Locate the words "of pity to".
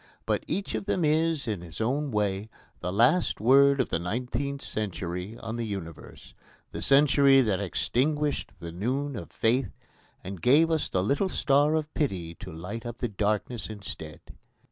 11.75-12.51